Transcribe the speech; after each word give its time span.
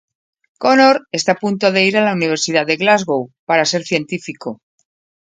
Conor 0.63 0.95
está 1.17 1.31
a 1.35 1.41
punto 1.43 1.65
de 1.75 1.81
ir 1.89 1.95
a 1.97 2.03
la 2.07 2.13
Universidad 2.19 2.65
de 2.67 2.75
Glasgow 2.81 3.23
para 3.49 3.65
ser 3.71 3.81
científico. 3.91 4.49